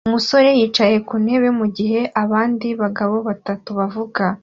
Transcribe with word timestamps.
Umusore 0.09 0.49
yicaye 0.59 0.95
ku 1.07 1.13
ntebe 1.23 1.49
mugihe 1.59 1.99
abandi 2.23 2.67
bagabo 2.81 3.15
batatu 3.27 3.69
bavuga 3.79 4.23